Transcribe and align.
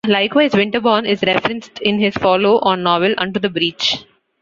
Likewise, 0.07 0.53
"Winterborn" 0.55 1.05
is 1.07 1.21
referenced 1.21 1.77
in 1.77 1.99
his 1.99 2.15
follow-on 2.15 2.81
novel 2.81 3.13
"Unto 3.19 3.39
The 3.39 3.49
Breach. 3.51 4.03